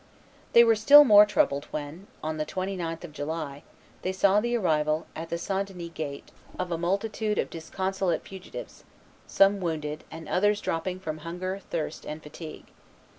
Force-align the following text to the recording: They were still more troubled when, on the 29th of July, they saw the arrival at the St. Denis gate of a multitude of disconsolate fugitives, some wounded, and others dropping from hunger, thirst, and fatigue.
They 0.53 0.63
were 0.63 0.73
still 0.75 1.03
more 1.03 1.27
troubled 1.27 1.65
when, 1.65 2.07
on 2.23 2.37
the 2.37 2.43
29th 2.47 3.03
of 3.03 3.13
July, 3.13 3.61
they 4.01 4.11
saw 4.11 4.39
the 4.39 4.57
arrival 4.57 5.05
at 5.15 5.29
the 5.29 5.37
St. 5.37 5.67
Denis 5.67 5.91
gate 5.93 6.31
of 6.57 6.71
a 6.71 6.77
multitude 6.79 7.37
of 7.37 7.51
disconsolate 7.51 8.23
fugitives, 8.23 8.83
some 9.27 9.59
wounded, 9.59 10.03
and 10.09 10.27
others 10.27 10.59
dropping 10.59 10.99
from 10.99 11.19
hunger, 11.19 11.61
thirst, 11.69 12.03
and 12.07 12.23
fatigue. 12.23 12.65